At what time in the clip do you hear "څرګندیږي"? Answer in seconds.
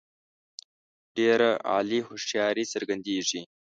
2.73-3.41